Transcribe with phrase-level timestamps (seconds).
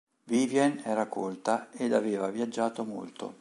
[0.31, 3.29] Vivien era colta ed aveva viaggiato molto.